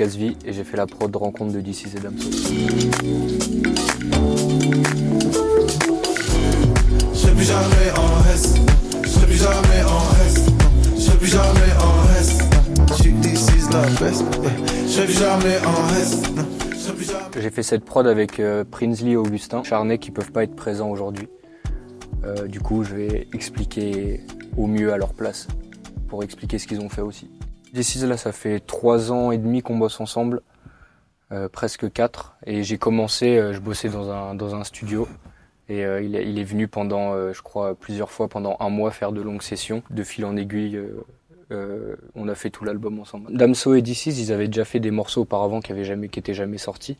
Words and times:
Et 0.00 0.52
j'ai 0.52 0.62
fait 0.62 0.76
la 0.76 0.86
prod 0.86 1.10
de 1.10 1.18
rencontre 1.18 1.52
de 1.52 1.60
DC 1.60 1.86
et 1.96 1.98
Damso. 1.98 2.30
Je 7.12 7.30
plus 7.34 7.44
jamais 7.44 7.90
en 7.96 8.22
je 9.02 9.26
plus 9.26 9.36
jamais 9.36 9.82
en 9.88 9.98
je 10.96 11.10
plus 11.16 11.26
jamais 11.26 11.72
en. 11.80 12.06
Je 12.94 13.10
DC's 13.10 13.66
plus 15.04 15.18
jamais 15.18 15.58
en. 15.66 17.40
J'ai 17.40 17.50
fait 17.50 17.64
cette 17.64 17.84
prod 17.84 18.06
avec 18.06 18.38
euh, 18.38 18.62
Prinsley 18.70 19.10
et 19.10 19.16
Augustin, 19.16 19.64
Charnay 19.64 19.98
qui 19.98 20.12
peuvent 20.12 20.30
pas 20.30 20.44
être 20.44 20.54
présents 20.54 20.90
aujourd'hui. 20.90 21.26
Euh, 22.24 22.46
du 22.46 22.60
coup, 22.60 22.84
je 22.84 22.94
vais 22.94 23.26
expliquer 23.32 24.20
au 24.56 24.68
mieux 24.68 24.92
à 24.92 24.96
leur 24.96 25.12
place 25.12 25.48
pour 26.06 26.22
expliquer 26.22 26.58
ce 26.58 26.68
qu'ils 26.68 26.80
ont 26.80 26.88
fait 26.88 27.02
aussi. 27.02 27.28
DC's 27.72 28.02
là, 28.04 28.16
ça 28.16 28.32
fait 28.32 28.60
trois 28.60 29.12
ans 29.12 29.30
et 29.30 29.38
demi 29.38 29.62
qu'on 29.62 29.76
bosse 29.76 30.00
ensemble, 30.00 30.42
euh, 31.32 31.48
presque 31.48 31.90
quatre. 31.92 32.36
Et 32.46 32.62
j'ai 32.62 32.78
commencé, 32.78 33.36
euh, 33.36 33.52
je 33.52 33.60
bossais 33.60 33.88
dans 33.88 34.10
un, 34.10 34.34
dans 34.34 34.54
un 34.54 34.64
studio. 34.64 35.08
Et 35.68 35.84
euh, 35.84 36.00
il, 36.00 36.14
il 36.14 36.38
est 36.38 36.44
venu 36.44 36.66
pendant, 36.68 37.12
euh, 37.12 37.32
je 37.32 37.42
crois, 37.42 37.74
plusieurs 37.74 38.10
fois 38.10 38.28
pendant 38.28 38.56
un 38.60 38.70
mois 38.70 38.90
faire 38.90 39.12
de 39.12 39.20
longues 39.20 39.42
sessions. 39.42 39.82
De 39.90 40.02
fil 40.02 40.24
en 40.24 40.36
aiguille, 40.36 40.76
euh, 40.76 41.04
euh, 41.52 41.96
on 42.14 42.28
a 42.28 42.34
fait 42.34 42.50
tout 42.50 42.64
l'album 42.64 42.98
ensemble. 42.98 43.36
Damso 43.36 43.74
et 43.74 43.82
DC's, 43.82 44.18
ils 44.18 44.32
avaient 44.32 44.48
déjà 44.48 44.64
fait 44.64 44.80
des 44.80 44.90
morceaux 44.90 45.22
auparavant 45.22 45.60
qui 45.60 45.72
avaient 45.72 45.84
jamais, 45.84 46.08
qui 46.08 46.18
étaient 46.18 46.34
jamais 46.34 46.58
sortis. 46.58 46.96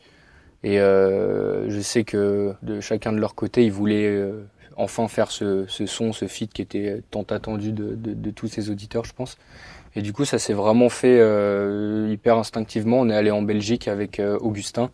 Et 0.61 0.75
je 0.77 1.79
sais 1.81 2.03
que 2.03 2.53
de 2.63 2.81
chacun 2.81 3.13
de 3.13 3.17
leur 3.17 3.33
côté, 3.33 3.63
ils 3.63 3.71
voulaient 3.71 4.29
enfin 4.75 5.07
faire 5.07 5.31
ce, 5.31 5.65
ce 5.67 5.85
son, 5.85 6.11
ce 6.11 6.27
feat 6.27 6.51
qui 6.51 6.61
était 6.61 7.01
tant 7.11 7.23
attendu 7.23 7.71
de, 7.71 7.95
de, 7.95 8.13
de 8.13 8.31
tous 8.31 8.47
ces 8.47 8.69
auditeurs, 8.69 9.05
je 9.05 9.13
pense. 9.13 9.37
Et 9.95 10.01
du 10.01 10.13
coup, 10.13 10.25
ça 10.25 10.37
s'est 10.37 10.53
vraiment 10.53 10.89
fait 10.89 11.17
euh, 11.19 12.09
hyper 12.11 12.37
instinctivement. 12.37 12.99
On 12.99 13.09
est 13.09 13.15
allé 13.15 13.31
en 13.31 13.41
Belgique 13.41 13.87
avec 13.87 14.19
euh, 14.19 14.37
Augustin. 14.39 14.91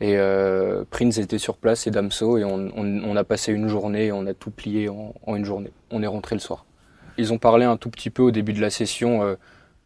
Et 0.00 0.18
euh, 0.18 0.84
Prince 0.90 1.18
était 1.18 1.38
sur 1.38 1.56
place 1.56 1.86
et 1.86 1.90
Damso. 1.90 2.36
Et 2.38 2.44
on, 2.44 3.16
a 3.16 3.24
passé 3.24 3.52
une 3.52 3.68
journée 3.68 4.12
on 4.12 4.26
a 4.26 4.34
tout 4.34 4.50
plié 4.50 4.88
en, 4.88 5.36
une 5.36 5.44
journée. 5.44 5.70
On 5.90 6.02
est 6.02 6.06
rentré 6.06 6.34
le 6.34 6.40
soir. 6.40 6.66
Ils 7.18 7.32
ont 7.32 7.38
parlé 7.38 7.64
un 7.64 7.76
tout 7.76 7.88
petit 7.88 8.10
peu 8.10 8.22
au 8.22 8.30
début 8.30 8.52
de 8.52 8.60
la 8.60 8.70
session 8.70 9.22
euh, 9.22 9.36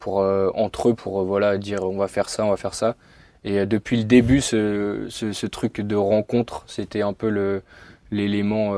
pour, 0.01 0.17
entre 0.55 0.89
eux 0.89 0.95
pour 0.95 1.25
voilà 1.25 1.59
dire 1.59 1.85
on 1.85 1.99
va 1.99 2.09
faire 2.09 2.31
ça, 2.31 2.45
on 2.45 2.51
va 2.51 2.57
faire 2.57 2.75
ça. 2.75 2.97
Et 3.45 3.67
depuis 3.67 3.99
le 3.99 4.05
début, 4.05 4.41
ce, 4.41 5.47
truc 5.47 5.81
de 5.81 5.95
rencontre, 5.95 6.65
c'était 6.67 7.03
un 7.03 7.13
peu 7.13 7.63
l'élément 8.11 8.75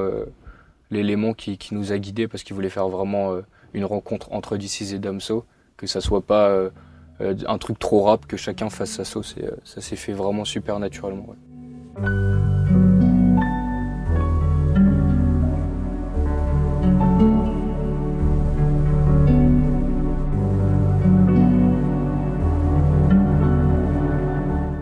l'élément 0.91 1.33
qui, 1.33 1.57
qui, 1.57 1.75
nous 1.75 1.93
a 1.93 1.99
guidés 1.99 2.29
parce 2.29 2.43
qu'ils 2.43 2.55
voulaient 2.55 2.69
faire 2.69 2.89
vraiment 2.89 3.37
une 3.75 3.85
rencontre 3.85 4.33
entre 4.33 4.57
DC's 4.57 4.93
et 4.93 4.99
Damso, 4.99 5.45
que 5.77 5.87
ça 5.87 6.01
soit 6.01 6.23
pas 6.23 6.49
euh, 6.49 6.71
un 7.21 7.59
truc 7.59 7.79
trop 7.79 8.03
rap, 8.03 8.27
que 8.27 8.37
chacun 8.37 8.71
fasse 8.71 8.91
sa 8.91 9.05
sauce. 9.05 9.35
Euh, 9.39 9.51
ça 9.65 9.81
s'est 9.81 9.97
fait 9.97 10.13
vraiment 10.13 10.45
super 10.45 10.79
naturellement. 10.79 11.35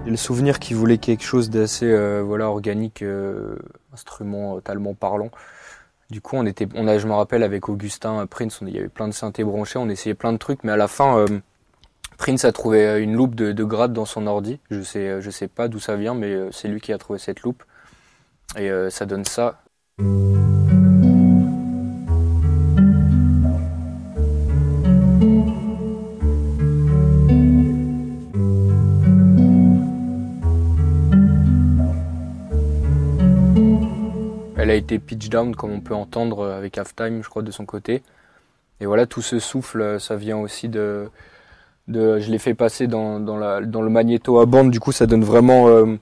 Le 0.06 0.16
souvenir 0.16 0.58
qu'ils 0.58 0.77
voulaient 0.77 0.98
quelque 0.98 1.22
chose 1.22 1.50
d'assez 1.50 1.86
euh, 1.86 2.20
voilà 2.20 2.48
organique, 2.48 3.02
euh, 3.02 3.56
instrumentalement 3.92 4.94
parlant. 4.94 5.30
Du 6.11 6.20
coup, 6.20 6.36
on 6.36 6.47
était, 6.47 6.66
on 6.75 6.89
a, 6.89 6.98
je 6.98 7.06
me 7.06 7.12
rappelle 7.12 7.42
avec 7.42 7.69
Augustin 7.69 8.27
Prince, 8.27 8.61
on, 8.62 8.66
il 8.66 8.75
y 8.75 8.78
avait 8.78 8.89
plein 8.89 9.08
de 9.08 9.12
synthés 9.14 9.44
branchés, 9.44 9.78
on 9.78 9.89
essayait 9.89 10.14
plein 10.14 10.33
de 10.33 10.39
trucs, 10.39 10.64
mais 10.64 10.72
à 10.72 10.77
la 10.77 10.89
fin, 10.89 11.19
euh, 11.19 11.41
Prince 12.19 12.44
a 12.44 12.52
trouvé 12.52 13.01
une 13.01 13.14
loupe 13.14 13.35
de, 13.35 13.52
de 13.52 13.64
grade 13.64 13.92
dans 13.92 14.05
son 14.05 14.27
ordi. 14.27 14.58
Je 14.70 14.83
sais, 14.83 15.23
je 15.23 15.30
sais 15.30 15.48
pas 15.48 15.68
d'où 15.68 15.79
ça 15.79 15.96
vient, 15.96 16.14
mais 16.14 16.36
c'est 16.51 16.68
lui 16.68 16.80
qui 16.80 16.92
a 16.92 16.98
trouvé 16.98 17.18
cette 17.18 17.42
loupe. 17.42 17.62
Et 18.57 18.70
euh, 18.70 18.90
ça 18.90 19.07
donne 19.07 19.24
ça. 19.24 19.62
Elle 34.61 34.71
a 34.71 34.75
été 34.75 34.98
pitch 34.98 35.29
down 35.31 35.57
comme 35.57 35.73
on 35.73 35.81
peut 35.81 35.95
entendre 35.95 36.47
avec 36.47 36.77
Halftime, 36.77 37.23
je 37.23 37.29
crois, 37.29 37.43
de 37.43 37.51
son 37.51 37.65
côté. 37.65 38.03
Et 38.81 38.87
voilà, 38.87 39.07
tout 39.07 39.23
ce 39.23 39.39
souffle, 39.39 39.98
ça 39.98 40.17
vient 40.17 40.37
aussi 40.39 40.69
de, 40.69 41.11
je 41.89 42.31
l'ai 42.31 42.39
fait 42.39 42.55
passer 42.55 42.87
dans, 42.87 43.21
dans, 43.21 43.37
la, 43.37 43.61
dans 43.61 43.83
le 43.83 43.91
magnéto 43.91 44.39
à 44.39 44.47
bande. 44.47 44.71
Du 44.71 44.81
coup, 44.81 44.93
ça 44.93 45.07
donne 45.07 45.25
vraiment 45.25 45.69
euh, 45.69 45.97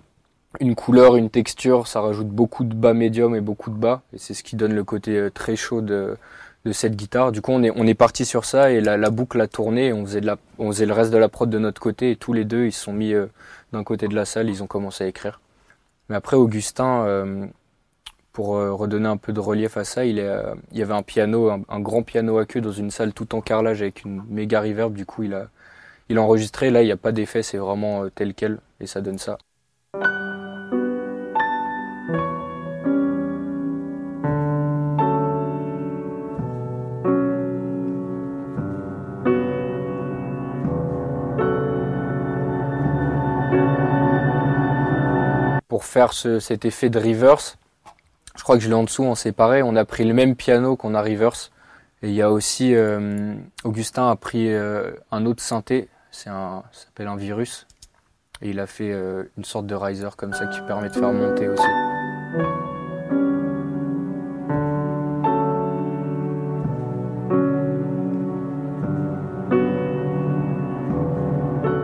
une 0.60 0.74
couleur, 0.74 1.16
une 1.16 1.30
texture. 1.30 1.86
Ça 1.86 2.00
rajoute 2.00 2.28
beaucoup 2.28 2.64
de 2.64 2.74
bas 2.74 2.94
médium 2.94 3.34
et 3.34 3.40
beaucoup 3.40 3.70
de 3.70 3.76
bas. 3.76 4.02
Et 4.12 4.18
c'est 4.18 4.34
ce 4.34 4.42
qui 4.42 4.56
donne 4.56 4.74
le 4.74 4.84
côté 4.84 5.16
euh, 5.16 5.30
très 5.30 5.56
chaud 5.56 5.80
de, 5.80 6.16
de 6.64 6.72
cette 6.72 6.96
guitare. 6.96 7.32
Du 7.32 7.40
coup, 7.40 7.52
on 7.52 7.62
est, 7.62 7.72
on 7.76 7.86
est 7.86 7.94
parti 7.94 8.24
sur 8.24 8.44
ça 8.44 8.70
et 8.70 8.80
la, 8.80 9.10
boucle 9.10 9.40
a 9.40 9.46
tourné. 9.46 9.92
On 9.92 10.04
faisait 10.04 10.20
de 10.20 10.26
la, 10.26 10.36
on 10.58 10.72
faisait 10.72 10.86
le 10.86 10.92
reste 10.92 11.12
de 11.12 11.18
la 11.18 11.28
prod 11.28 11.48
de 11.48 11.58
notre 11.58 11.80
côté. 11.80 12.12
Et 12.12 12.16
tous 12.16 12.32
les 12.32 12.44
deux, 12.44 12.66
ils 12.66 12.72
se 12.72 12.84
sont 12.84 12.92
mis 12.92 13.12
euh, 13.12 13.26
d'un 13.72 13.84
côté 13.84 14.08
de 14.08 14.14
la 14.14 14.24
salle. 14.24 14.48
Ils 14.48 14.62
ont 14.62 14.66
commencé 14.68 15.04
à 15.04 15.06
écrire. 15.06 15.40
Mais 16.08 16.16
après, 16.16 16.36
Augustin, 16.36 17.04
euh, 17.06 17.46
pour 18.38 18.54
euh, 18.54 18.72
redonner 18.72 19.08
un 19.08 19.16
peu 19.16 19.32
de 19.32 19.40
relief 19.40 19.76
à 19.76 19.82
ça, 19.82 20.04
il, 20.04 20.20
euh, 20.20 20.54
y 20.70 20.80
avait 20.80 20.94
un 20.94 21.02
piano, 21.02 21.50
un, 21.50 21.80
grand 21.80 22.04
piano 22.04 22.38
à 22.38 22.46
queue 22.46 22.60
dans 22.60 22.70
une 22.70 22.92
salle 22.92 23.12
tout 23.12 23.34
en 23.34 23.40
carrelage 23.40 23.82
avec 23.82 24.04
une 24.04 24.22
méga 24.28 24.60
reverb. 24.60 24.94
Du 24.94 25.04
coup, 25.04 25.24
il 25.24 25.34
a, 25.34 25.48
enregistré. 26.16 26.70
Là, 26.70 26.82
il 26.82 26.84
n'y 26.84 26.92
a 26.92 26.96
pas 26.96 27.10
d'effet, 27.10 27.42
c'est 27.42 27.58
vraiment 27.58 28.04
euh, 28.04 28.10
tel 28.14 28.34
quel 28.34 28.60
et 28.78 28.86
ça 28.86 29.00
donne 29.00 29.18
ça. 29.18 29.38
Pour 45.66 45.84
faire 45.84 46.12
ce, 46.12 46.38
cet 46.38 46.64
effet 46.64 46.88
de 46.88 47.00
reverse, 47.00 47.58
je 48.38 48.44
crois 48.44 48.56
que 48.56 48.62
je 48.62 48.68
l'ai 48.68 48.74
en 48.74 48.84
dessous 48.84 49.04
en 49.04 49.16
séparé. 49.16 49.62
On 49.62 49.74
a 49.74 49.84
pris 49.84 50.04
le 50.04 50.14
même 50.14 50.36
piano 50.36 50.76
qu'on 50.76 50.94
a 50.94 51.02
reverse. 51.02 51.50
Et 52.02 52.08
il 52.08 52.14
y 52.14 52.22
a 52.22 52.30
aussi 52.30 52.74
euh, 52.76 53.34
Augustin 53.64 54.08
a 54.08 54.14
pris 54.14 54.54
euh, 54.54 54.92
un 55.10 55.26
autre 55.26 55.42
synthé, 55.42 55.88
c'est 56.12 56.30
un, 56.30 56.62
ça 56.70 56.84
s'appelle 56.84 57.08
un 57.08 57.16
virus. 57.16 57.66
Et 58.40 58.50
il 58.50 58.60
a 58.60 58.68
fait 58.68 58.92
euh, 58.92 59.24
une 59.36 59.44
sorte 59.44 59.66
de 59.66 59.74
riser 59.74 60.06
comme 60.16 60.32
ça 60.32 60.46
qui 60.46 60.60
permet 60.60 60.88
de 60.88 60.94
faire 60.94 61.12
monter 61.12 61.48
aussi. 61.48 61.66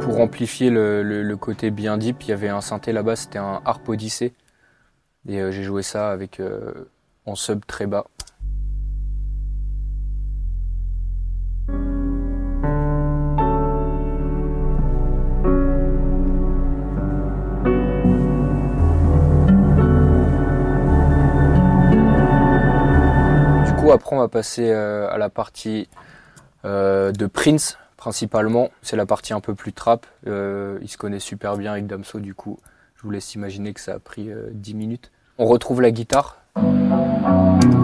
Pour 0.02 0.20
amplifier 0.20 0.70
le, 0.70 1.02
le, 1.02 1.24
le, 1.24 1.36
côté 1.36 1.72
bien 1.72 1.98
deep, 1.98 2.22
il 2.22 2.28
y 2.28 2.32
avait 2.32 2.48
un 2.48 2.60
synthé 2.60 2.92
là-bas, 2.92 3.16
c'était 3.16 3.40
un 3.40 3.60
Harp 3.64 3.88
Odyssey. 3.88 4.32
Et 5.26 5.40
euh, 5.40 5.50
j'ai 5.50 5.62
joué 5.62 5.82
ça 5.82 6.10
avec 6.10 6.38
euh, 6.38 6.90
en 7.24 7.34
sub 7.34 7.64
très 7.66 7.86
bas. 7.86 8.06
Du 23.64 23.72
coup, 23.76 23.92
après, 23.92 24.14
on 24.14 24.18
va 24.18 24.28
passer 24.28 24.70
euh, 24.70 25.08
à 25.10 25.16
la 25.16 25.30
partie 25.30 25.88
de 26.64 27.26
Prince 27.26 27.78
principalement. 27.98 28.70
C'est 28.80 28.96
la 28.96 29.04
partie 29.04 29.34
un 29.34 29.40
peu 29.40 29.54
plus 29.54 29.74
trap. 29.74 30.06
Il 30.26 30.88
se 30.88 30.96
connaît 30.96 31.18
super 31.18 31.56
bien 31.56 31.72
avec 31.72 31.86
Damso, 31.86 32.20
du 32.20 32.34
coup, 32.34 32.58
vous 33.04 33.10
laisse 33.10 33.34
imaginer 33.34 33.72
que 33.72 33.80
ça 33.80 33.94
a 33.94 33.98
pris 33.98 34.28
10 34.52 34.74
minutes. 34.74 35.10
On 35.38 35.46
retrouve 35.46 35.80
la 35.80 35.90
guitare 35.90 36.38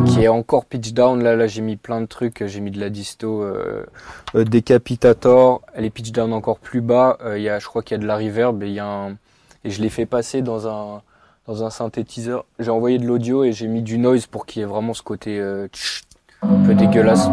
qui 0.07 0.23
est 0.23 0.29
encore 0.29 0.65
pitch 0.65 0.93
down. 0.93 1.23
Là, 1.23 1.37
là 1.37 1.47
j'ai 1.47 1.63
mis 1.63 1.77
plein 1.77 2.01
de 2.01 2.07
trucs. 2.07 2.45
J'ai 2.47 2.61
mis 2.61 2.71
de 2.71 2.81
la 2.81 2.91
disto 2.91 3.43
euh, 3.43 3.87
euh, 4.35 4.45
décapitator. 4.45 5.63
Elle 5.75 5.85
est 5.85 5.91
pitch 5.91 6.13
down 6.13 6.33
encore 6.33 6.59
plus 6.59 6.81
bas. 6.81 7.19
Euh, 7.23 7.39
y 7.39 7.49
a, 7.49 7.59
je 7.59 7.67
crois 7.67 7.83
qu'il 7.83 7.97
y 7.97 8.01
a 8.01 8.03
de 8.03 8.07
la 8.07 8.17
reverb 8.17 8.63
et 8.63 8.71
y 8.71 8.81
a 8.81 9.11
et 9.63 9.71
je 9.71 9.83
l'ai 9.83 9.91
fait 9.91 10.07
passer 10.07 10.43
dans 10.43 10.69
un 10.69 11.03
dans 11.47 11.65
un 11.65 11.71
synthétiseur. 11.71 12.45
J'ai 12.59 12.71
envoyé 12.71 12.99
de 12.99 13.07
l'audio 13.07 13.45
et 13.45 13.53
j'ai 13.53 13.67
mis 13.67 13.83
du 13.83 13.99
noise 13.99 14.27
pour 14.27 14.47
qu'il 14.47 14.61
y 14.61 14.63
ait 14.63 14.69
vraiment 14.69 14.95
ce 14.95 15.03
côté 15.03 15.39
euh, 15.39 15.69
un 16.43 16.65
peu 16.65 16.75
dégueulasse. 16.75 17.29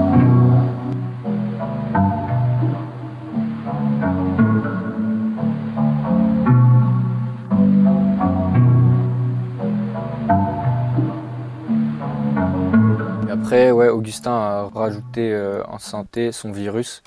Après, 13.47 13.71
ouais, 13.71 13.87
Augustin 13.87 14.33
a 14.33 14.69
rajouté 14.75 15.31
euh, 15.31 15.63
en 15.67 15.79
synthé 15.79 16.33
son 16.33 16.51
virus 16.51 17.01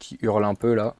qui 0.00 0.18
hurle 0.22 0.44
un 0.44 0.56
peu 0.56 0.74
là. 0.74 0.96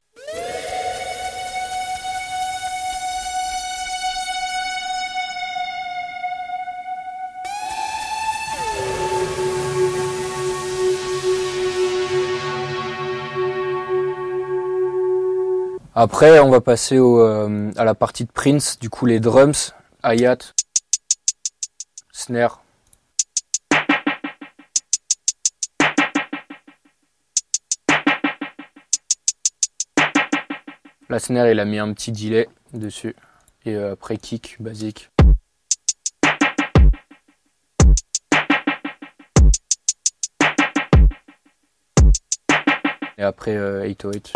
Après, 15.93 16.39
on 16.39 16.49
va 16.49 16.61
passer 16.61 16.95
euh, 16.97 17.69
à 17.75 17.83
la 17.83 17.95
partie 17.95 18.23
de 18.23 18.31
Prince, 18.31 18.79
du 18.79 18.89
coup 18.89 19.05
les 19.05 19.19
drums, 19.19 19.73
hi-hat, 20.05 20.53
snare. 22.13 22.61
La 31.11 31.17
snare, 31.17 31.47
il 31.49 31.59
a 31.59 31.65
mis 31.65 31.79
un 31.79 31.91
petit 31.91 32.11
delay 32.11 32.47
dessus. 32.71 33.15
Et 33.65 33.75
euh, 33.75 33.93
après 33.93 34.17
kick, 34.17 34.57
basique. 34.59 35.09
Et 43.17 43.23
après 43.23 43.57
euh, 43.57 43.87
808. 43.87 44.33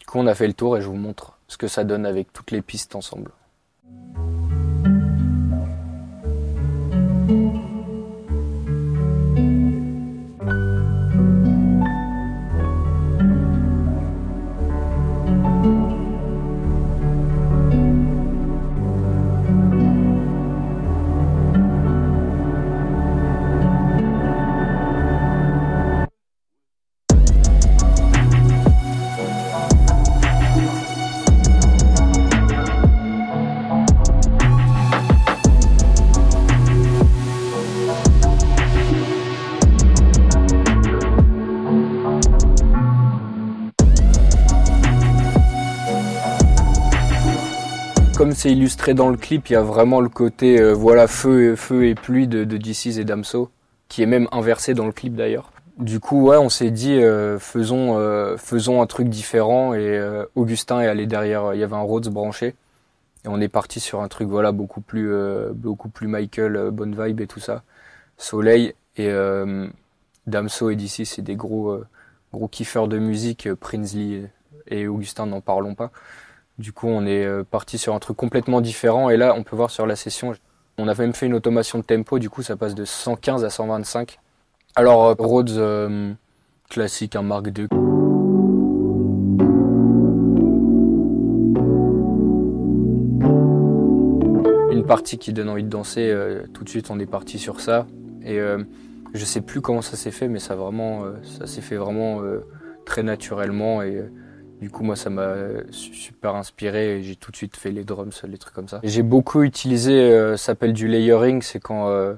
Du 0.00 0.06
coup, 0.06 0.18
on 0.18 0.26
a 0.26 0.34
fait 0.34 0.48
le 0.48 0.52
tour 0.52 0.76
et 0.76 0.82
je 0.82 0.88
vous 0.88 0.96
montre 0.96 1.38
ce 1.46 1.56
que 1.56 1.68
ça 1.68 1.84
donne 1.84 2.04
avec 2.04 2.32
toutes 2.32 2.50
les 2.50 2.60
pistes 2.60 2.96
ensemble. 2.96 3.30
Illustré 48.52 48.94
dans 48.94 49.08
le 49.10 49.16
clip, 49.16 49.48
il 49.48 49.54
y 49.54 49.56
a 49.56 49.62
vraiment 49.62 50.00
le 50.00 50.08
côté 50.08 50.60
euh, 50.60 50.72
voilà 50.72 51.06
feu, 51.08 51.52
et- 51.52 51.56
feu 51.56 51.86
et 51.86 51.94
pluie 51.94 52.26
de, 52.28 52.44
de 52.44 52.56
DC's 52.56 52.98
et 52.98 53.04
Damso, 53.04 53.50
qui 53.88 54.02
est 54.02 54.06
même 54.06 54.28
inversé 54.32 54.74
dans 54.74 54.86
le 54.86 54.92
clip 54.92 55.14
d'ailleurs. 55.14 55.50
Du 55.78 56.00
coup, 56.00 56.22
ouais, 56.28 56.36
on 56.38 56.48
s'est 56.48 56.70
dit 56.70 56.94
euh, 57.02 57.38
faisons 57.38 57.98
euh, 57.98 58.36
faisons 58.38 58.80
un 58.80 58.86
truc 58.86 59.08
différent 59.08 59.74
et 59.74 60.00
Augustin 60.34 60.80
est 60.80 60.86
allé 60.86 61.06
derrière. 61.06 61.52
Il 61.54 61.60
y 61.60 61.64
avait 61.64 61.76
un 61.76 61.80
Rhodes 61.80 62.08
branché 62.08 62.54
et 63.24 63.28
on 63.28 63.40
est 63.40 63.48
parti 63.48 63.80
sur 63.80 64.00
un 64.00 64.08
truc 64.08 64.28
voilà 64.28 64.52
beaucoup 64.52 64.80
plus 64.80 65.12
beaucoup 65.54 65.88
plus 65.90 66.06
Michael, 66.06 66.70
bonne 66.72 66.96
vibe 66.98 67.20
et 67.20 67.26
tout 67.26 67.40
ça. 67.40 67.62
Soleil 68.16 68.72
et 68.96 69.10
Damso 70.26 70.70
et 70.70 70.76
DC, 70.76 71.04
c'est 71.04 71.22
des 71.22 71.36
gros 71.36 71.78
gros 72.32 72.48
kiffeurs 72.48 72.88
de 72.88 72.98
musique. 72.98 73.52
Prinsley 73.54 74.30
et 74.68 74.86
Augustin, 74.88 75.26
n'en 75.26 75.40
parlons 75.42 75.74
pas. 75.74 75.90
Du 76.58 76.72
coup, 76.72 76.88
on 76.88 77.04
est 77.06 77.24
euh, 77.24 77.44
parti 77.44 77.78
sur 77.78 77.94
un 77.94 77.98
truc 77.98 78.16
complètement 78.16 78.60
différent. 78.60 79.10
Et 79.10 79.16
là, 79.16 79.34
on 79.36 79.42
peut 79.42 79.56
voir 79.56 79.70
sur 79.70 79.86
la 79.86 79.96
session, 79.96 80.34
on 80.78 80.88
a 80.88 80.94
même 80.94 81.14
fait 81.14 81.26
une 81.26 81.34
automation 81.34 81.78
de 81.78 81.84
tempo. 81.84 82.18
Du 82.18 82.30
coup, 82.30 82.42
ça 82.42 82.56
passe 82.56 82.74
de 82.74 82.84
115 82.84 83.44
à 83.44 83.50
125. 83.50 84.18
Alors, 84.78 85.06
euh, 85.06 85.14
Rhodes 85.18 85.50
euh, 85.52 86.12
classique, 86.68 87.16
un 87.16 87.22
Mark 87.22 87.46
II. 87.46 87.66
Une 94.70 94.84
partie 94.84 95.16
qui 95.16 95.32
donne 95.32 95.48
envie 95.48 95.64
de 95.64 95.70
danser. 95.70 96.14
tout 96.52 96.62
de 96.62 96.68
suite, 96.68 96.90
on 96.90 96.98
est 97.00 97.06
parti 97.06 97.38
sur 97.38 97.60
ça. 97.60 97.86
Et 98.22 98.38
euh, 98.38 98.62
je 99.14 99.24
sais 99.24 99.40
plus 99.40 99.62
comment 99.62 99.80
ça 99.80 99.96
s'est 99.96 100.10
fait, 100.10 100.28
mais 100.28 100.40
ça 100.40 100.56
vraiment, 100.56 101.04
ça 101.22 101.46
s'est 101.46 101.62
fait 101.62 101.76
vraiment 101.76 102.20
très 102.84 103.02
naturellement. 103.02 103.80
Et 103.82 104.04
du 104.60 104.70
coup, 104.70 104.84
moi, 104.84 104.96
ça 104.96 105.10
m'a 105.10 105.34
su- 105.70 105.94
super 105.94 106.34
inspiré 106.34 106.98
et 106.98 107.02
j'ai 107.02 107.16
tout 107.16 107.30
de 107.30 107.36
suite 107.36 107.56
fait 107.56 107.70
les 107.70 107.84
drums, 107.84 108.22
les 108.26 108.38
trucs 108.38 108.54
comme 108.54 108.68
ça. 108.68 108.80
J'ai 108.82 109.02
beaucoup 109.02 109.42
utilisé, 109.42 109.92
euh, 109.92 110.36
ça 110.36 110.46
s'appelle 110.46 110.72
du 110.72 110.88
layering, 110.88 111.42
c'est 111.42 111.60
quand 111.60 111.88
euh, 111.88 112.14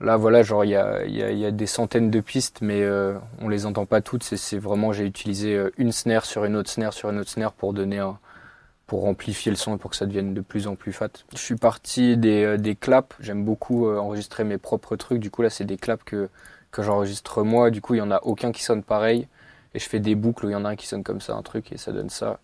là, 0.00 0.16
voilà, 0.16 0.42
genre 0.42 0.64
il 0.64 0.70
y 0.70 0.76
a, 0.76 1.04
y, 1.06 1.22
a, 1.22 1.30
y 1.32 1.44
a 1.46 1.50
des 1.50 1.66
centaines 1.66 2.10
de 2.10 2.20
pistes, 2.20 2.58
mais 2.62 2.82
euh, 2.82 3.14
on 3.40 3.48
les 3.48 3.66
entend 3.66 3.86
pas 3.86 4.00
toutes. 4.00 4.24
C'est- 4.24 4.36
C'est 4.36 4.58
vraiment, 4.58 4.92
j'ai 4.92 5.04
utilisé 5.06 5.54
euh, 5.56 5.70
une 5.78 5.92
snare 5.92 6.24
sur 6.24 6.44
une 6.44 6.56
autre 6.56 6.70
snare 6.70 6.92
sur 6.92 7.10
une 7.10 7.18
autre 7.18 7.30
snare 7.30 7.52
pour 7.52 7.72
donner 7.74 7.98
un, 7.98 8.18
pour 8.86 9.06
amplifier 9.06 9.50
le 9.52 9.56
son 9.56 9.76
et 9.76 9.78
pour 9.78 9.90
que 9.90 9.96
ça 9.96 10.06
devienne 10.06 10.32
de 10.34 10.40
plus 10.40 10.66
en 10.66 10.74
plus 10.76 10.92
fat. 10.92 11.10
Je 11.34 11.38
suis 11.38 11.56
parti 11.56 12.16
des, 12.16 12.44
euh, 12.44 12.56
des 12.56 12.74
claps. 12.76 13.16
J'aime 13.20 13.44
beaucoup 13.44 13.86
euh, 13.88 13.98
enregistrer 13.98 14.44
mes 14.44 14.58
propres 14.58 14.96
trucs. 14.96 15.20
Du 15.20 15.30
coup, 15.30 15.42
là, 15.42 15.50
c'est 15.50 15.64
des 15.64 15.76
claps 15.76 16.04
que 16.04 16.28
que 16.70 16.82
j'enregistre 16.82 17.42
moi. 17.44 17.70
Du 17.70 17.80
coup, 17.80 17.94
il 17.94 17.98
y 17.98 18.02
en 18.02 18.10
a 18.10 18.20
aucun 18.24 18.52
qui 18.52 18.62
sonne 18.62 18.82
pareil. 18.82 19.26
Et 19.78 19.80
je 19.80 19.88
fais 19.88 20.00
des 20.00 20.16
boucles 20.16 20.46
où 20.46 20.48
il 20.48 20.54
y 20.54 20.56
en 20.56 20.64
a 20.64 20.70
un 20.70 20.74
qui 20.74 20.88
sonne 20.88 21.04
comme 21.04 21.20
ça, 21.20 21.34
un 21.34 21.42
truc, 21.42 21.70
et 21.70 21.76
ça 21.76 21.92
donne 21.92 22.10
ça. 22.10 22.40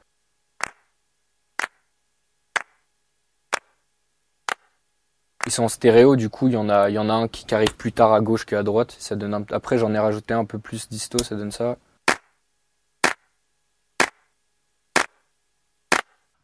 Ils 5.45 5.51
sont 5.51 5.65
en 5.65 5.69
stéréo, 5.69 6.15
du 6.15 6.31
coup, 6.31 6.47
il 6.47 6.55
y 6.55 6.57
en 6.57 6.69
a, 6.69 6.91
y 6.91 6.99
en 6.99 7.11
a 7.11 7.13
un 7.13 7.27
qui, 7.27 7.53
arrive 7.53 7.75
plus 7.75 7.91
tard 7.91 8.13
à 8.13 8.21
gauche 8.21 8.47
qu'à 8.47 8.63
droite. 8.63 8.95
Ça 9.01 9.17
donne 9.17 9.45
Après, 9.51 9.79
j'en 9.79 9.93
ai 9.93 9.99
rajouté 9.99 10.33
un 10.33 10.45
peu 10.45 10.61
plus 10.61 10.89
disto, 10.89 11.19
ça 11.25 11.35
donne 11.35 11.51
ça. 11.51 11.77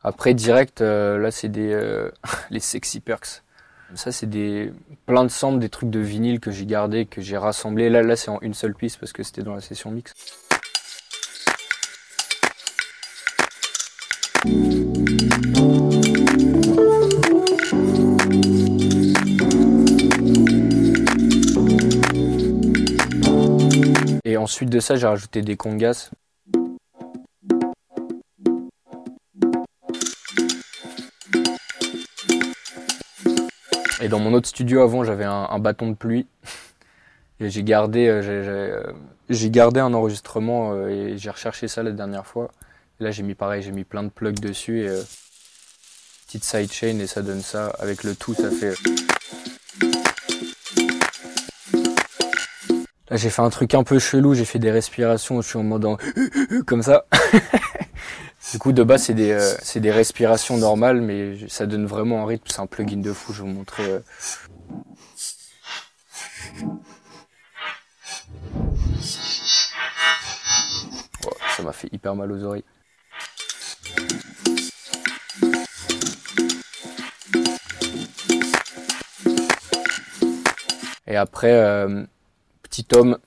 Après, 0.02 0.34
direct, 0.34 0.80
euh, 0.80 1.18
là, 1.18 1.30
c'est 1.30 1.50
des 1.50 1.72
euh, 1.72 2.10
les 2.50 2.58
sexy 2.58 2.98
perks. 2.98 3.44
Ça, 3.94 4.10
c'est 4.10 4.26
des 4.26 4.72
plein 5.06 5.22
de 5.22 5.28
samples, 5.28 5.60
des 5.60 5.68
trucs 5.68 5.90
de 5.90 6.00
vinyle 6.00 6.40
que 6.40 6.50
j'ai 6.50 6.66
gardé, 6.66 7.06
que 7.06 7.20
j'ai 7.20 7.36
rassemblé. 7.36 7.90
Là, 7.90 8.02
là, 8.02 8.16
c'est 8.16 8.30
en 8.32 8.40
une 8.40 8.54
seule 8.54 8.74
piste 8.74 8.98
parce 8.98 9.12
que 9.12 9.22
c'était 9.22 9.44
dans 9.44 9.54
la 9.54 9.60
session 9.60 9.92
mix. 9.92 10.14
Ensuite 24.50 24.68
de 24.68 24.80
ça, 24.80 24.96
j'ai 24.96 25.06
rajouté 25.06 25.42
des 25.42 25.56
congas. 25.56 26.10
Et 34.02 34.08
dans 34.08 34.18
mon 34.18 34.32
autre 34.34 34.48
studio 34.48 34.80
avant, 34.82 35.04
j'avais 35.04 35.24
un, 35.24 35.56
bâton 35.60 35.90
de 35.90 35.94
pluie. 35.94 36.26
Et 37.38 37.48
j'ai 37.48 37.62
gardé, 37.62 38.08
euh, 38.08 38.22
euh, 38.24 38.92
j'ai 39.28 39.50
gardé 39.50 39.78
un 39.78 39.94
enregistrement 39.94 40.72
euh, 40.74 40.88
et 40.88 41.16
j'ai 41.16 41.30
recherché 41.30 41.68
ça 41.68 41.82
la 41.82 41.92
dernière 41.92 42.26
fois. 42.26 42.50
Là, 42.98 43.12
j'ai 43.12 43.22
mis 43.22 43.34
pareil, 43.34 43.62
j'ai 43.62 43.72
mis 43.72 43.84
plein 43.84 44.02
de 44.02 44.10
plugs 44.10 44.40
dessus 44.40 44.82
et 44.82 44.90
petite 46.26 46.44
sidechain 46.44 46.98
et 46.98 47.06
ça 47.06 47.22
donne 47.22 47.40
ça. 47.40 47.68
Avec 47.78 48.04
le 48.04 48.14
tout, 48.14 48.34
ça 48.34 48.50
fait. 48.50 48.74
Là, 53.10 53.16
j'ai 53.16 53.30
fait 53.30 53.42
un 53.42 53.50
truc 53.50 53.74
un 53.74 53.82
peu 53.82 53.98
chelou. 53.98 54.34
J'ai 54.34 54.44
fait 54.44 54.58
des 54.58 54.70
respirations. 54.70 55.40
Je 55.42 55.48
suis 55.48 55.58
en 55.58 55.62
mode 55.64 55.86
comme 56.66 56.82
ça. 56.82 57.06
Du 58.52 58.58
coup, 58.58 58.72
de 58.72 58.82
base, 58.82 59.04
c'est 59.04 59.14
des, 59.14 59.30
euh, 59.32 59.54
c'est 59.62 59.80
des 59.80 59.92
respirations 59.92 60.56
normales, 60.56 61.00
mais 61.02 61.36
ça 61.48 61.66
donne 61.66 61.86
vraiment 61.86 62.22
un 62.22 62.26
rythme. 62.26 62.44
C'est 62.48 62.60
un 62.60 62.66
plugin 62.66 62.96
de 62.96 63.12
fou. 63.12 63.32
Je 63.32 63.42
vais 63.42 63.48
vous 63.48 63.54
montrer. 63.54 63.84
euh. 63.84 64.00
Oh, 71.26 71.30
ça 71.56 71.62
m'a 71.62 71.72
fait 71.72 71.88
hyper 71.92 72.14
mal 72.16 72.32
aux 72.32 72.42
oreilles. 72.42 72.64
Et 81.06 81.16
après, 81.16 81.52
euh, 81.52 82.04
petit 82.70 82.86
homme. 82.94 83.18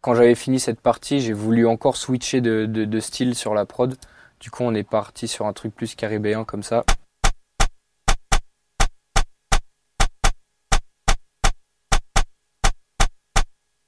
Quand 0.00 0.14
j'avais 0.14 0.34
fini 0.34 0.58
cette 0.58 0.80
partie, 0.80 1.20
j'ai 1.20 1.34
voulu 1.34 1.66
encore 1.66 1.96
switcher 1.96 2.40
de, 2.40 2.66
de, 2.66 2.84
de 2.84 3.00
style 3.00 3.34
sur 3.34 3.54
la 3.54 3.66
prod. 3.66 3.94
Du 4.40 4.50
coup, 4.50 4.64
on 4.64 4.74
est 4.74 4.82
parti 4.82 5.28
sur 5.28 5.46
un 5.46 5.52
truc 5.52 5.74
plus 5.74 5.94
caribéen 5.94 6.44
comme 6.44 6.62
ça. 6.62 6.84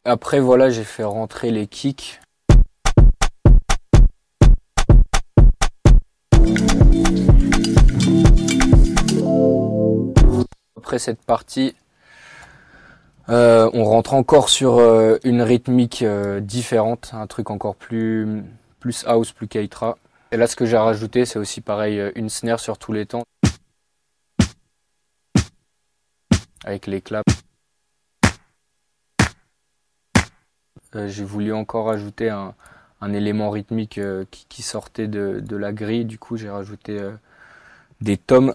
Après, 0.04 0.38
voilà, 0.38 0.68
j'ai 0.68 0.84
fait 0.84 1.02
rentrer 1.02 1.50
les 1.50 1.66
kicks. 1.66 2.20
Après 10.84 10.98
cette 10.98 11.22
partie, 11.22 11.74
euh, 13.30 13.70
on 13.72 13.84
rentre 13.84 14.12
encore 14.12 14.50
sur 14.50 14.78
une 15.24 15.40
rythmique 15.40 16.04
différente, 16.40 17.12
un 17.14 17.26
truc 17.26 17.50
encore 17.50 17.74
plus, 17.74 18.44
plus 18.80 19.02
house, 19.06 19.32
plus 19.32 19.48
kaitra. 19.48 19.96
Et 20.30 20.36
là, 20.36 20.46
ce 20.46 20.56
que 20.56 20.66
j'ai 20.66 20.76
rajouté, 20.76 21.24
c'est 21.24 21.38
aussi 21.38 21.62
pareil, 21.62 22.12
une 22.16 22.28
snare 22.28 22.60
sur 22.60 22.76
tous 22.76 22.92
les 22.92 23.06
temps. 23.06 23.22
Avec 26.66 26.86
les 26.86 27.00
claps. 27.00 27.24
j'ai 31.06 31.24
voulu 31.24 31.54
encore 31.54 31.88
ajouter 31.90 32.28
un, 32.28 32.54
élément 33.12 33.48
rythmique 33.50 33.98
euh, 33.98 34.24
qui, 34.30 34.62
sortait 34.62 35.08
de, 35.08 35.56
la 35.56 35.72
grille. 35.72 36.04
Du 36.04 36.18
coup, 36.18 36.36
j'ai 36.36 36.50
rajouté 36.50 36.98
euh, 36.98 37.12
des 38.02 38.18
tomes. 38.18 38.54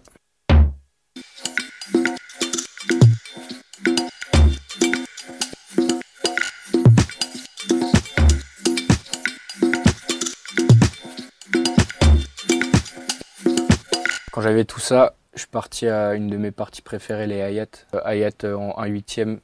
Quand 14.39 14.43
j'avais 14.43 14.63
tout 14.63 14.79
ça, 14.79 15.15
je 15.33 15.39
suis 15.39 15.49
parti 15.49 15.85
à 15.85 16.13
une 16.13 16.29
de 16.29 16.37
mes 16.37 16.51
parties 16.51 16.81
préférées, 16.81 17.27
les 17.27 17.41
Hayat. 17.41 17.65
Euh, 17.93 17.99
Hayat 18.05 18.45
en 18.45 18.73
1 18.77 18.85
huitième, 18.85 19.41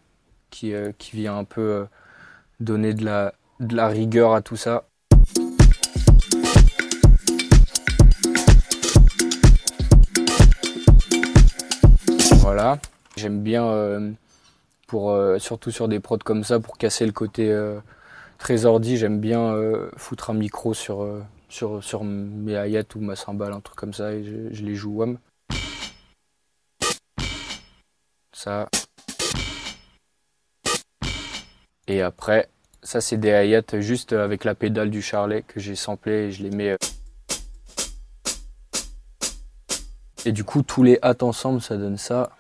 qui, 0.49 0.73
qui 0.97 1.17
vient 1.17 1.37
un 1.37 1.43
peu 1.43 1.85
donner 2.61 2.93
de 2.93 3.03
la, 3.03 3.33
rigueur 3.89 4.33
à 4.33 4.41
tout 4.41 4.55
ça. 4.55 4.85
Voilà. 12.37 12.79
J'aime 13.17 13.41
bien, 13.43 13.65
euh, 13.65 14.11
pour, 14.87 15.11
euh, 15.11 15.39
surtout 15.39 15.71
sur 15.71 15.89
des 15.89 15.99
prods 15.99 16.19
comme 16.19 16.45
ça, 16.45 16.61
pour 16.61 16.77
casser 16.77 17.05
le 17.05 17.11
côté 17.11 17.51
euh, 17.51 17.81
j'aime 18.47 19.19
bien 19.19 19.57
foutre 19.97 20.29
un 20.29 20.35
micro 20.35 20.73
sur, 20.73 21.05
sur, 21.55 21.81
sur 21.81 22.03
mes 22.03 22.53
hi 22.67 22.77
ou 22.95 22.99
ma 22.99 23.15
cymbale, 23.15 23.53
un 23.53 23.61
truc 23.61 23.77
comme 23.77 23.93
ça, 23.93 24.11
et 24.11 24.25
je, 24.25 24.61
les 24.61 24.75
joue 24.75 24.91
wham. 24.91 25.17
Ça. 28.33 28.67
Et 31.87 32.01
après, 32.01 32.49
ça 32.83 32.99
c'est 32.99 33.15
des 33.15 33.29
hi 33.29 33.81
juste 33.81 34.11
avec 34.11 34.43
la 34.43 34.53
pédale 34.53 34.89
du 34.89 35.01
charlet 35.01 35.43
que 35.43 35.61
j'ai 35.61 35.75
samplé 35.75 36.11
et 36.11 36.31
je 36.31 36.43
les 36.43 36.49
mets. 36.51 36.75
Et 40.25 40.33
du 40.33 40.43
coup, 40.43 40.61
tous 40.61 40.83
les 40.83 40.99
hats 41.01 41.15
ensemble, 41.21 41.61
ça 41.61 41.77
donne 41.77 41.97
ça. 41.97 42.31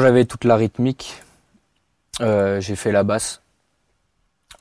J'avais 0.00 0.24
toute 0.24 0.44
la 0.44 0.56
rythmique, 0.56 1.22
euh, 2.20 2.60
j'ai 2.60 2.74
fait 2.74 2.90
la 2.90 3.04
basse. 3.04 3.42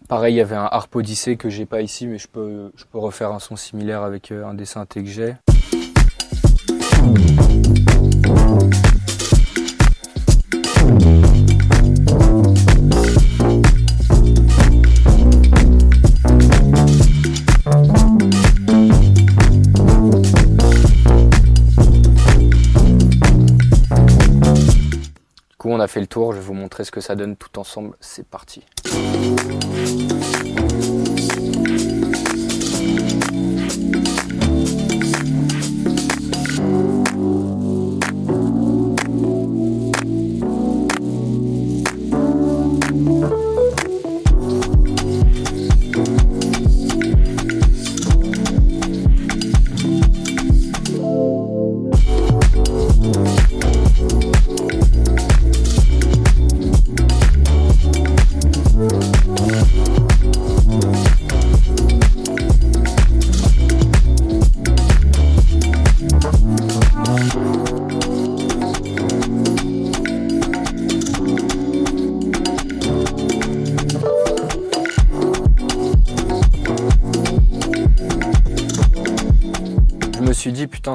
Pareil, 0.07 0.35
il 0.35 0.37
y 0.37 0.41
avait 0.41 0.55
un 0.55 0.69
harp 0.71 0.95
odyssée 0.95 1.37
que 1.37 1.49
j'ai 1.49 1.65
pas 1.65 1.81
ici, 1.81 2.07
mais 2.07 2.17
je 2.17 2.27
peux, 2.27 2.71
je 2.75 2.85
peux 2.85 2.99
refaire 2.99 3.31
un 3.31 3.39
son 3.39 3.55
similaire 3.55 4.03
avec 4.03 4.31
euh, 4.31 4.45
un 4.45 4.53
dessin 4.53 4.85
que 4.85 5.03
j'ai. 5.05 5.35
On 25.71 25.79
a 25.79 25.87
fait 25.87 26.01
le 26.01 26.07
tour, 26.07 26.33
je 26.33 26.39
vais 26.39 26.43
vous 26.43 26.53
montrer 26.53 26.83
ce 26.83 26.91
que 26.91 27.01
ça 27.01 27.15
donne 27.15 27.35
tout 27.35 27.59
ensemble, 27.59 27.95
c'est 27.99 28.27
parti. 28.27 28.63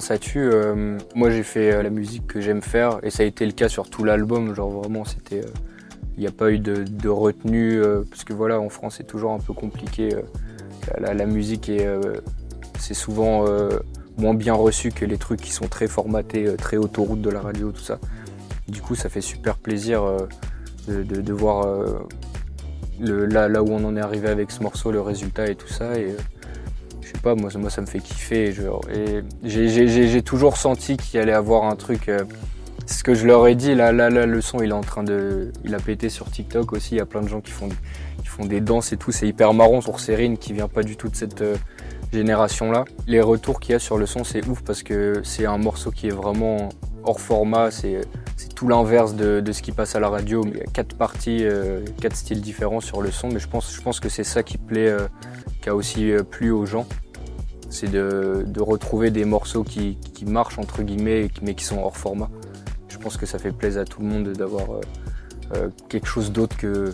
Ça 0.00 0.18
tue. 0.18 0.40
Euh, 0.40 0.98
moi 1.14 1.30
j'ai 1.30 1.42
fait 1.42 1.72
euh, 1.72 1.82
la 1.82 1.90
musique 1.90 2.26
que 2.26 2.40
j'aime 2.40 2.62
faire 2.62 2.98
et 3.02 3.10
ça 3.10 3.22
a 3.22 3.26
été 3.26 3.46
le 3.46 3.52
cas 3.52 3.68
sur 3.68 3.88
tout 3.88 4.04
l'album. 4.04 4.54
Genre 4.54 4.70
vraiment 4.70 5.04
c'était, 5.04 5.40
il 5.40 5.44
euh, 5.44 6.18
n'y 6.18 6.26
a 6.26 6.30
pas 6.30 6.50
eu 6.52 6.58
de, 6.58 7.08
retenue 7.08 7.80
parce 8.10 8.24
que 8.24 8.32
voilà 8.32 8.60
en 8.60 8.68
France 8.68 8.96
c'est 8.98 9.06
toujours 9.06 9.32
un 9.32 9.38
peu 9.38 9.52
compliqué. 9.52 10.10
La, 10.98 11.26
musique 11.26 11.68
est, 11.68 11.86
c'est 12.78 12.94
souvent 12.94 13.44
moins 14.16 14.34
bien 14.34 14.54
reçu 14.54 14.90
que 14.90 15.04
les 15.04 15.18
trucs 15.18 15.40
qui 15.40 15.52
sont 15.52 15.68
très 15.68 15.86
formatés, 15.86 16.54
très 16.56 16.76
autoroute 16.76 17.20
de 17.20 17.30
la 17.30 17.40
radio 17.40 17.72
tout 17.72 17.82
ça. 17.82 17.98
Du 18.68 18.80
coup 18.80 18.94
ça 18.94 19.08
fait 19.08 19.20
super 19.20 19.58
plaisir 19.58 20.02
de, 20.86 21.32
voir 21.32 21.66
le, 23.00 23.26
là, 23.26 23.48
là 23.48 23.62
où 23.62 23.68
on 23.68 23.84
en 23.84 23.96
est 23.96 24.00
arrivé 24.00 24.28
avec 24.28 24.50
ce 24.50 24.62
morceau, 24.62 24.92
le 24.92 25.02
résultat 25.02 25.48
et 25.50 25.56
tout 25.56 25.68
ça. 25.68 25.98
Et, 25.98 26.14
je 27.08 27.14
sais 27.14 27.22
pas, 27.22 27.34
moi, 27.34 27.50
moi 27.58 27.70
ça 27.70 27.80
me 27.80 27.86
fait 27.86 28.00
kiffer. 28.00 28.54
et 28.94 29.22
j'ai 29.42 30.22
toujours 30.22 30.58
senti 30.58 30.98
qu'il 30.98 31.18
allait 31.20 31.32
avoir 31.32 31.64
un 31.64 31.74
truc. 31.74 32.08
Euh, 32.08 32.24
ce 32.86 33.02
que 33.02 33.14
je 33.14 33.26
leur 33.26 33.46
ai 33.46 33.54
dit, 33.54 33.74
là, 33.74 33.92
là, 33.92 34.08
le 34.08 34.40
son, 34.40 34.60
il 34.60 34.70
est 34.70 34.74
en 34.74 34.82
train 34.82 35.02
de. 35.02 35.52
Il 35.64 35.74
a 35.74 35.78
pété 35.78 36.10
sur 36.10 36.30
TikTok 36.30 36.72
aussi. 36.72 36.94
Il 36.94 36.98
y 36.98 37.00
a 37.00 37.06
plein 37.06 37.22
de 37.22 37.28
gens 37.28 37.40
qui 37.40 37.50
font, 37.50 37.68
qui 37.68 38.26
font 38.26 38.44
des 38.44 38.60
danses 38.60 38.92
et 38.92 38.96
tout. 38.96 39.10
C'est 39.10 39.26
hyper 39.26 39.54
marrant 39.54 39.80
sur 39.80 40.00
Serine 40.00 40.36
qui 40.36 40.52
vient 40.52 40.68
pas 40.68 40.82
du 40.82 40.96
tout 40.96 41.08
de 41.08 41.16
cette 41.16 41.40
euh, 41.40 41.56
génération-là. 42.12 42.84
Les 43.06 43.20
retours 43.20 43.60
qu'il 43.60 43.72
y 43.72 43.74
a 43.74 43.78
sur 43.78 43.96
le 43.96 44.06
son, 44.06 44.24
c'est 44.24 44.46
ouf 44.46 44.62
parce 44.62 44.82
que 44.82 45.20
c'est 45.22 45.46
un 45.46 45.58
morceau 45.58 45.90
qui 45.90 46.08
est 46.08 46.14
vraiment 46.14 46.68
hors 47.04 47.20
format. 47.20 47.70
C'est 47.70 48.02
tout 48.54 48.68
l'inverse 48.68 49.14
de, 49.14 49.42
ce 49.52 49.62
qui 49.62 49.72
passe 49.72 49.94
à 49.94 50.00
la 50.00 50.08
radio. 50.08 50.42
Il 50.46 50.58
y 50.58 50.60
a 50.60 50.64
quatre 50.64 50.96
parties, 50.96 51.40
euh, 51.42 51.80
quatre 52.00 52.16
styles 52.16 52.40
différents 52.40 52.80
sur 52.80 53.00
le 53.00 53.10
son. 53.10 53.28
Mais 53.28 53.38
je 53.38 53.48
pense, 53.48 53.74
je 53.74 53.80
pense 53.80 53.98
que 53.98 54.08
c'est 54.08 54.24
ça 54.24 54.42
qui 54.42 54.58
plaît 54.58 54.94
qui 55.60 55.68
a 55.68 55.74
aussi 55.74 56.10
euh, 56.12 56.22
plu 56.22 56.50
aux 56.50 56.66
gens, 56.66 56.86
c'est 57.70 57.90
de, 57.90 58.60
retrouver 58.60 59.10
des 59.10 59.24
morceaux 59.24 59.64
qui, 59.64 59.98
marchent 60.26 60.58
entre 60.58 60.82
guillemets 60.82 61.28
mais 61.42 61.54
qui 61.54 61.64
sont 61.64 61.78
hors 61.78 61.96
format. 61.96 62.30
Je 62.88 62.98
pense 62.98 63.16
que 63.16 63.26
ça 63.26 63.38
fait 63.38 63.52
plaisir 63.52 63.82
à 63.82 63.84
tout 63.84 64.00
le 64.02 64.08
monde 64.08 64.32
d'avoir 64.32 64.72
euh, 64.72 64.80
euh, 65.54 65.68
quelque 65.88 66.06
chose 66.06 66.32
d'autre 66.32 66.56
que, 66.56 66.92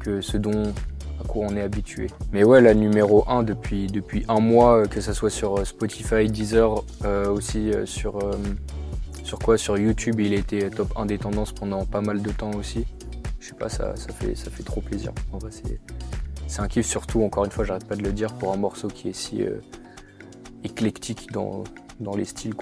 que 0.00 0.20
ce 0.20 0.36
dont 0.36 0.72
à 1.20 1.24
quoi 1.26 1.46
on 1.48 1.56
est 1.56 1.62
habitué. 1.62 2.08
Mais 2.32 2.44
ouais, 2.44 2.60
la 2.60 2.74
numéro 2.74 3.24
1 3.28 3.42
depuis, 3.42 3.86
depuis 3.86 4.24
un 4.28 4.40
mois, 4.40 4.86
que 4.86 5.00
ce 5.00 5.12
soit 5.12 5.30
sur 5.30 5.66
Spotify, 5.66 6.26
Deezer, 6.26 6.84
aussi 7.30 7.70
sur, 7.84 8.18
sur 9.22 9.38
quoi? 9.38 9.56
Sur 9.56 9.78
YouTube, 9.78 10.20
il 10.20 10.34
était 10.34 10.68
top 10.68 10.92
1 10.96 11.06
des 11.06 11.18
tendances 11.18 11.52
pendant 11.52 11.86
pas 11.86 12.00
mal 12.00 12.20
de 12.20 12.30
temps 12.30 12.52
aussi. 12.52 12.84
Je 13.40 13.48
sais 13.48 13.54
pas, 13.54 13.68
ça, 13.68 13.96
ça, 13.96 14.12
fait, 14.12 14.34
ça 14.34 14.50
fait 14.50 14.62
trop 14.62 14.80
plaisir. 14.80 15.12
Vrai, 15.32 15.50
c'est 16.52 16.60
un 16.60 16.68
kiff 16.68 16.86
surtout, 16.86 17.22
encore 17.22 17.46
une 17.46 17.50
fois, 17.50 17.64
j'arrête 17.64 17.86
pas 17.86 17.96
de 17.96 18.02
le 18.02 18.12
dire, 18.12 18.30
pour 18.34 18.52
un 18.52 18.58
morceau 18.58 18.88
qui 18.88 19.08
est 19.08 19.14
si 19.14 19.42
euh, 19.42 19.62
éclectique 20.64 21.32
dans, 21.32 21.64
les 22.14 22.26
styles. 22.26 22.52